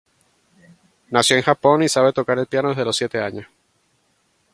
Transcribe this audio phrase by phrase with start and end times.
[1.11, 3.45] Nació en Japón y sabe tocar el piano desde los siete años.